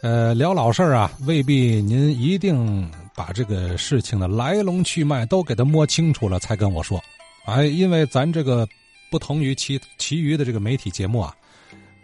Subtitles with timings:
[0.00, 7.02] 呃，聊老事儿啊，未必您一定把这个事情的来龙去脉都给他摸清楚了才跟我说，
[7.46, 8.66] 哎，因为咱这个
[9.10, 11.34] 不同于其其余的这个媒体节目啊，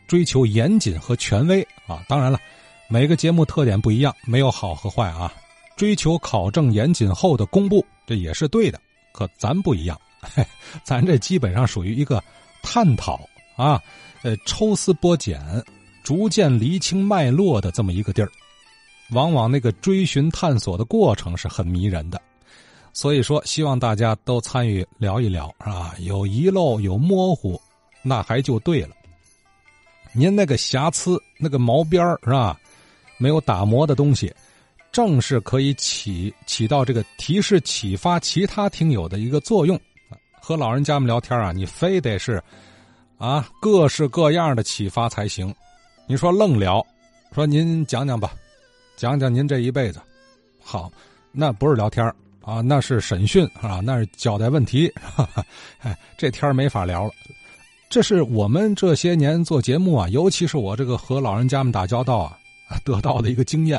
[0.09, 2.05] 追求严谨和权威啊。
[2.09, 2.41] 当然了，
[2.89, 5.33] 每个节目特点不一样，没有好和坏啊。
[5.77, 8.81] 追求考证严谨后的公布，这也是对的。
[9.13, 10.45] 可咱不一样，嘿，
[10.83, 12.21] 咱这基本上属于一个
[12.61, 13.21] 探讨
[13.55, 13.81] 啊，
[14.23, 15.41] 呃，抽丝剥茧。
[16.05, 18.31] 逐渐厘清脉络的这么一个地儿，
[19.11, 22.21] 往往那个追寻探索的过程是很迷人的，
[22.93, 25.95] 所以说希望大家都参与聊一聊，是吧？
[25.99, 27.61] 有遗漏有模糊，
[28.03, 28.91] 那还就对了。
[30.13, 32.57] 您那个瑕疵那个毛边是吧？
[33.17, 34.33] 没有打磨的东西，
[34.93, 39.81] 正是可以起起到这个提示启发其他听友的一个作用。
[40.39, 42.43] 和老人家们聊天啊，你非得是
[43.17, 45.55] 啊各式各样的启发才行。
[46.07, 46.85] 你说愣聊，
[47.35, 48.33] 说您讲讲吧，
[48.95, 49.99] 讲讲您这一辈子，
[50.63, 50.93] 好，
[51.33, 52.05] 那不是聊天
[52.43, 54.93] 啊，那是审讯啊，那是交代问题，
[55.81, 57.11] 哎，这天没法聊了。
[57.89, 62.37] 这是我们这些年做节目啊，尤其是我这个和老人家们打交道啊，
[62.85, 63.79] 得到的一个经验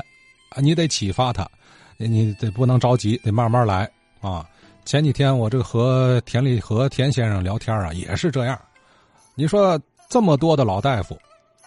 [0.49, 1.47] 啊，你得启发他，
[1.95, 3.87] 你得不能着急，得慢慢来
[4.19, 4.43] 啊。
[4.83, 8.59] 前几天我这个和田立和田先生聊天啊，也是这样。
[9.35, 9.79] 你说
[10.09, 11.15] 这么多的老大夫。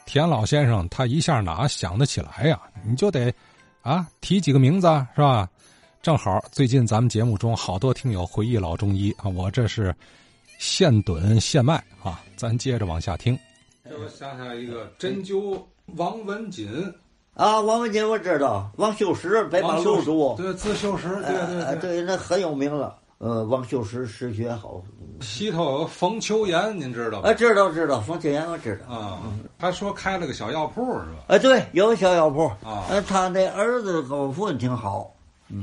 [0.09, 2.59] 田老先生，他一下哪想得起来呀？
[2.83, 3.31] 你就得，
[3.83, 5.47] 啊，提几个名字是吧？
[6.00, 9.95] 正好最近咱们节目中好多听友回忆老中医啊，我这是
[10.59, 12.23] 现炖现卖啊。
[12.37, 13.39] 咱接着往下听。
[13.84, 15.62] 这我想想一个针灸
[15.97, 16.67] 王文锦
[17.34, 22.98] 啊，王文锦我知道，王修石北马路主，对，自修石，对对对，那很有名了。
[23.19, 24.80] 呃，王秀石石学好。
[25.20, 27.28] 西头有冯秋岩，您知道吗？
[27.28, 28.94] 啊，知道知道，冯秋岩我知道。
[28.94, 29.22] 啊，
[29.58, 31.25] 他说开了个小药铺是吧？
[31.27, 32.47] 啊，对，有个小药铺。
[32.62, 35.12] 啊，他那儿子跟我父亲挺好。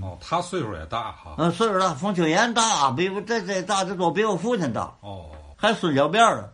[0.01, 1.35] 哦，他岁数也大哈。
[1.37, 4.93] 嗯，岁数大，冯秋岩大，比我这这大得多，比我父亲大。
[4.99, 5.27] 哦。
[5.55, 6.49] 还孙小辫儿，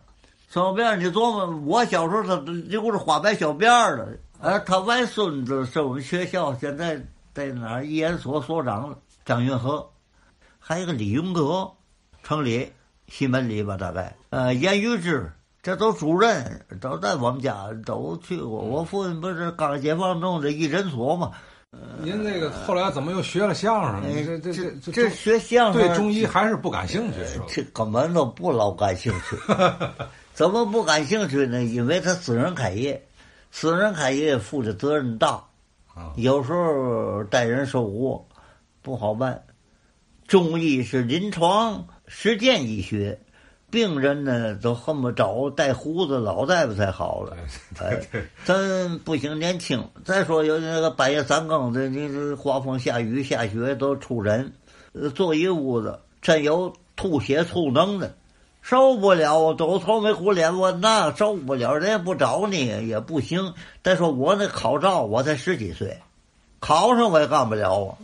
[0.48, 4.16] 孙小辫儿，你琢磨，我小时候他留着花白小辫儿的。
[4.40, 7.00] 哎，他外孙子是我们学校现在
[7.34, 9.84] 在哪儿研所所长了，张云和。
[10.64, 11.68] 还有个李永德，
[12.22, 12.72] 城里
[13.08, 14.14] 西门里吧，大概。
[14.30, 18.60] 呃，严玉芝，这都主任，都在我们家都去过。
[18.60, 21.32] 我父亲不是刚解放弄的一诊所吗？
[22.00, 24.02] 您那个后来怎么又学了相声？
[24.24, 27.18] 这这这这学相声对中医还是不感兴趣？
[27.48, 29.36] 这根本都不老感兴趣。
[30.32, 31.64] 怎么不感兴趣呢？
[31.64, 33.04] 因为他私人开业，
[33.50, 35.42] 私人开业负的责任大，
[36.14, 38.24] 有时候带人收活
[38.80, 39.42] 不好办。
[40.32, 43.20] 中医是临床实践医学，
[43.70, 47.36] 病人呢都恨不找带胡子老大夫才好了。
[47.78, 48.00] 哎，
[48.42, 49.86] 咱不行，年轻。
[50.06, 54.50] 再说有那个半夜三更的，你这刮风下雨下雪都出人，
[55.14, 58.14] 坐一屋子，真有吐血吐能的，
[58.62, 60.56] 受不了，都愁眉苦脸。
[60.58, 63.52] 我那受不了，人家不找你也不行。
[63.82, 65.98] 再说我那考照，我才十几岁，
[66.58, 67.98] 考上我也干不了啊。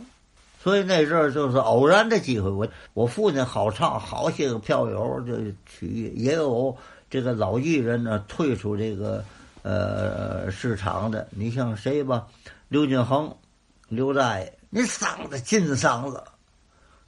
[0.61, 6.75] 所以那阵儿就是偶然的机会，我我父亲好唱，好些个票友就去，也有
[7.09, 9.23] 这个老艺人呢退出这个
[9.61, 11.25] 呃市场的。
[11.31, 12.27] 你像谁吧，
[12.67, 13.33] 刘俊恒，
[13.87, 16.21] 刘大爷，那嗓子金嗓子，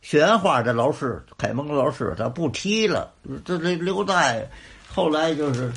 [0.01, 3.11] 宣花的老师，开蒙老师他不提了。
[3.43, 4.49] 这这刘大爷
[4.87, 5.69] 后来就是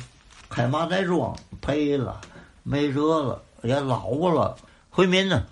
[0.49, 2.21] 开马仔庄赔了，
[2.63, 4.55] 没辙了，也老了，
[4.89, 5.43] 回民呢，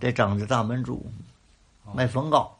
[0.00, 1.04] 这张家大门主。
[1.94, 2.56] 卖粉糕，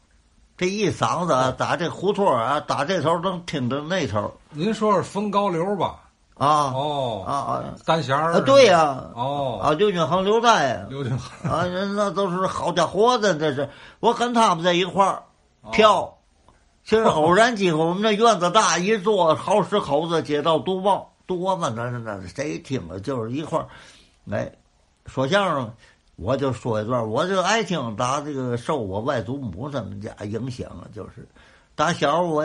[0.57, 4.31] 这一嗓子啊打这胡同啊，打这头能听到那头。
[4.51, 5.99] 您说是风高流吧？
[6.35, 13.69] 啊哦啊啊，单弦儿啊，对呀，哦啊，刘俊恒、刘大爷，刘俊恒啊，那那都是好家伙子，这是
[13.99, 15.23] 我跟他们在一块儿
[15.73, 16.17] 跳，
[16.85, 23.01] 其实偶然机会，我们那院子大，一坐好十口子，街道读报多嘛，那那谁听了？
[23.01, 23.67] 就是一块儿，
[24.31, 24.49] 哎，
[25.07, 25.73] 说相声。
[26.21, 31.25] 我就说一段，我就爱听，打这个受我外祖母他们家影响，就是
[31.75, 32.43] 打小我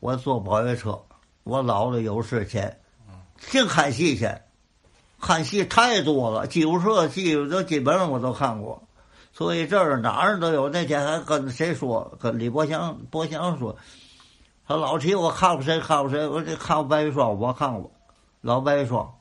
[0.00, 0.98] 我坐保卫车，
[1.44, 2.80] 我姥姥有事前，
[3.50, 4.34] 净看戏去，
[5.20, 8.82] 看戏太多了，吉普社戏都基本上我都看过，
[9.34, 10.70] 所以这儿哪儿都有。
[10.70, 13.76] 那天还跟谁说，跟李伯祥伯祥说，
[14.66, 17.90] 他老提我看过谁看过谁，我这看过白玉霜，我看过
[18.40, 19.12] 老白玉霜，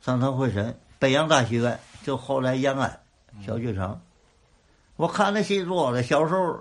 [0.00, 3.00] 上堂会审北洋大戏院，就后来延安。
[3.44, 4.00] 小剧场，
[4.96, 6.02] 我看那戏多了。
[6.02, 6.60] 小时候，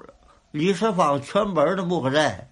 [0.51, 2.49] 李世芳全本的木克寨，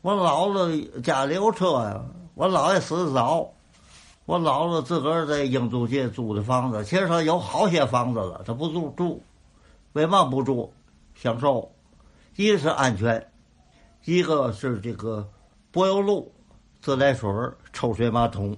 [0.00, 2.02] 我姥姥家里有车呀。
[2.34, 3.52] 我姥爷死的早，
[4.24, 9.22] 我姥姥自个儿在英租界租的房子，其实他有好些房子了，他不住住，
[9.92, 10.72] 为嘛不住？
[11.14, 11.70] 享受，
[12.36, 13.30] 一个是安全，
[14.04, 15.28] 一个是这个
[15.70, 16.32] 柏油路、
[16.80, 17.30] 自来水、
[17.74, 18.56] 抽水马桶。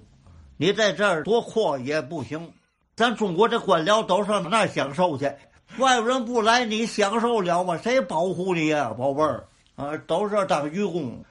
[0.56, 2.52] 你在这儿多阔也不行，
[2.96, 5.24] 咱中国这官僚都上那享受去，
[5.78, 7.76] 外国人不来，你享受了吗？
[7.78, 9.44] 谁保护你呀，宝贝儿
[9.74, 9.96] 啊？
[10.06, 11.22] 都是当愚公。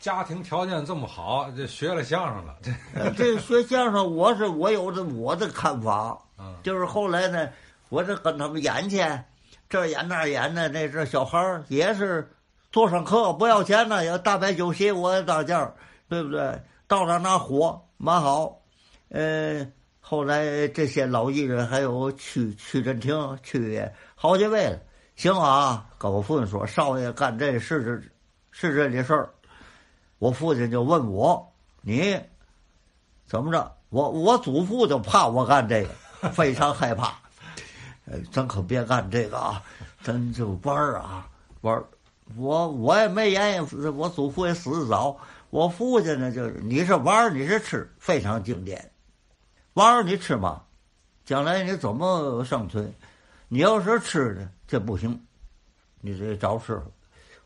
[0.00, 2.54] 家庭条件这么好，这学了相声了。
[2.92, 6.18] 这 这学相声，我是我有的我的看法。
[6.38, 7.48] 嗯，就是后来呢，
[7.88, 9.00] 我这跟他们演去，
[9.68, 12.28] 这演那演的，那这小孩儿也是
[12.72, 15.72] 坐上课不要钱呢，要大摆酒席我也当价，
[16.08, 16.60] 对不对？
[16.88, 18.58] 到那那火蛮好。
[19.10, 19.66] 呃，
[20.06, 24.78] 后来这些老艺人还有曲曲振廷、曲爷好几位了。
[25.16, 28.12] 行啊，跟我父亲说，少爷干这是是
[28.50, 29.30] 是这里事儿。
[30.18, 32.20] 我父亲就问我：“你
[33.26, 35.82] 怎么着？”我我祖父就怕我干这
[36.20, 37.18] 个， 非常害怕。
[38.04, 39.62] 呃，咱可别干这个啊，
[40.02, 41.26] 咱就玩儿啊
[41.62, 41.82] 玩儿。
[42.36, 45.16] 我我也没言语，我祖父也死的早。
[45.48, 48.90] 我父亲呢，就是你是玩儿，你是吃，非常经典。
[49.74, 50.62] 玩儿你吃嘛，
[51.24, 52.92] 将来你怎么生存？
[53.48, 55.20] 你要是吃的这不行，
[56.00, 56.90] 你得找师傅。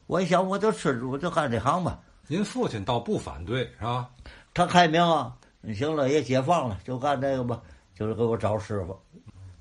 [0.06, 1.98] 我一想，我就吃，我就干这行吧。
[2.26, 4.10] 您父亲倒不反对，是吧？
[4.52, 5.34] 他开明啊，
[5.74, 7.60] 行了，也解放了，就干这个吧，
[7.94, 8.98] 就是给我找师傅。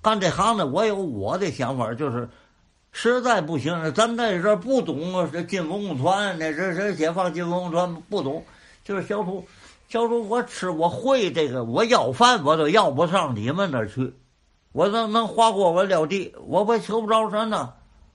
[0.01, 2.27] 干这行呢，我有我的想法，就是
[2.91, 8.45] 实在不行了，咱在这不懂啊，这进文工团，那这这解放进文工团不懂，
[8.83, 9.45] 就是小厨，
[9.87, 14.13] 小厨我吃我会这个，我要饭我都要不上你们那儿去，
[14.73, 17.73] 我能能划过我撂地，我不求不着神呢，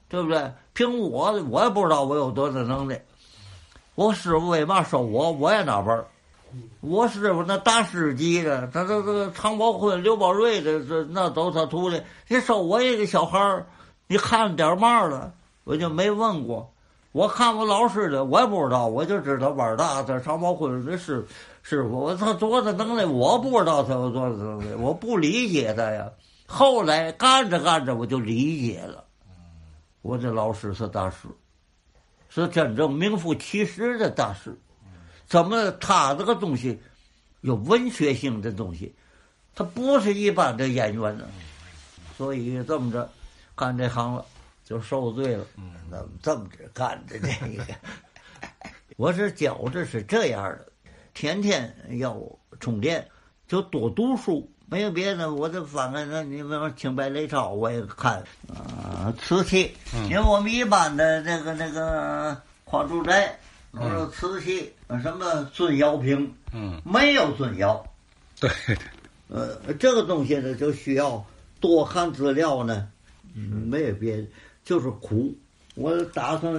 [0.08, 0.52] 对不对？
[0.74, 3.02] 凭我，我也不知道我有多大能耐。
[3.94, 5.32] 我师傅为嘛收我？
[5.32, 6.06] 我也纳闷儿。
[6.80, 12.02] 我师傅那大师级的，他这这个常宝坤、刘宝瑞的，这那都他徒弟。
[12.28, 13.66] 你收我一个小孩儿，
[14.06, 15.32] 你看点嘛了？
[15.64, 16.70] 我就没问过。
[17.12, 20.02] 我看我老师的，我也不知道，我就知道玩大。
[20.02, 21.26] 这常宝坤这师傅
[21.62, 23.06] 师傅，我他多大能耐？
[23.06, 26.10] 我不知道他有多大能耐，我不理解他呀。
[26.46, 29.04] 后来干着干着，我就理解了。
[30.02, 31.28] 我这老师是大师。
[32.34, 34.58] 是真正名副其实的大师，
[35.26, 36.80] 怎么他这个东西
[37.42, 38.94] 有文学性的东西，
[39.54, 41.28] 他不是一般的演员呢，
[42.16, 43.06] 所以这么着
[43.54, 44.24] 干这行了
[44.64, 45.44] 就受罪了。
[45.90, 47.64] 那么这么着干的这个，
[48.96, 50.71] 我是觉着是这样的，
[51.14, 52.20] 天天要
[52.60, 53.06] 充电，
[53.46, 54.48] 就多读书。
[54.66, 59.70] 没有别的，我就翻开那，你比方清白雷超，我也看啊，瓷器，
[60.08, 63.38] 因为我们一般的那个那个矿住宅
[63.70, 64.72] 都是瓷器，
[65.02, 67.84] 什么尊窑瓶，嗯，没有尊窑，
[68.40, 68.78] 对对，
[69.28, 71.22] 呃，这个东西呢就需要
[71.60, 72.88] 多看资料呢，
[73.34, 74.26] 没有别的，
[74.64, 75.34] 就是苦。
[75.74, 76.54] 我打算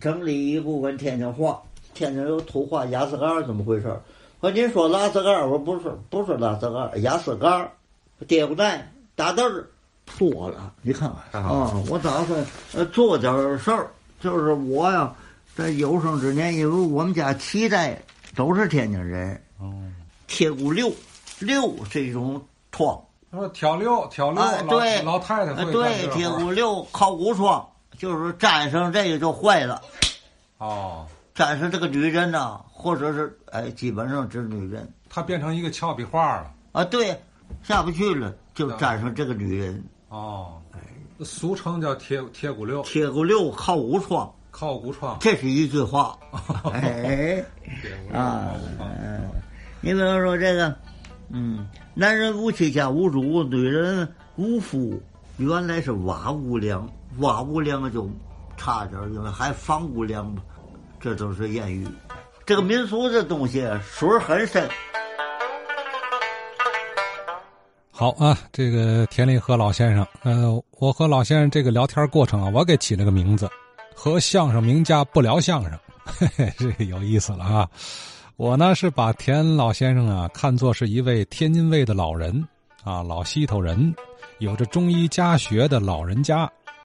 [0.00, 1.60] 整理一部分天津话，
[2.00, 3.94] 天津有土话雅思杆怎么回事？
[4.40, 7.70] 我您说拉丝杆我不是不是拉丝杆压丝杆
[8.26, 9.68] 跌不带打字儿
[10.06, 11.70] 错了，你看看啊！
[11.90, 12.42] 我打算
[12.74, 15.14] 呃做点事儿，就是我呀，
[15.54, 18.00] 在有生之年，因为我们家七代
[18.34, 19.70] 都是天津人，哦，
[20.26, 20.90] 铁骨六
[21.38, 22.42] 六是一种
[22.72, 22.98] 疮，
[23.30, 29.82] 说挑六挑六，对老太太会对铁骨六靠骨疮，就是粘上这个就坏了，
[30.56, 31.06] 哦。
[31.40, 36.52] 但是这个女人呢，或者是哎，基本上是女人，她变成一个俏皮话了。
[36.72, 36.84] 啊！
[36.84, 37.18] 对，
[37.62, 39.82] 下不去了，就沾上这个女人。
[40.10, 40.60] 哦。
[40.72, 40.78] 哎，
[41.24, 46.14] 俗称叫铁铁骨六，铁骨六靠骨窗，靠骨窗，这是一句话。
[46.74, 47.42] 哎，
[48.12, 48.52] 啊，
[49.80, 50.76] 你比方说这个，
[51.30, 54.06] 嗯，男人无妻家无主，女人
[54.36, 55.02] 无夫，
[55.38, 58.10] 原来是瓦无梁，瓦无梁就
[58.58, 60.42] 差点，因为还房无梁嘛。
[61.00, 61.88] 这都是谚语，
[62.44, 64.68] 这个民俗这东西水很深。
[67.90, 73.48] 好啊，这个田立和老先生，呃，我和老先生这个聊天过程啊，我给起了个名字，
[73.94, 77.68] 和相声名家不聊相声，嘿嘿，这个有意思了啊。
[78.36, 82.46] 我呢是把田老先生啊看作是一位天津卫的老人
[82.84, 83.94] 啊，老西头人，
[84.38, 86.50] 有着中医家学的老人家。